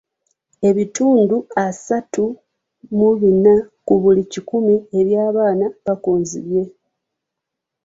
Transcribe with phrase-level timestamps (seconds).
[0.69, 2.23] Ebitundu asatu
[2.97, 3.55] mu bina
[3.85, 6.63] ku buli kikumi eby'abaana bakonzibye.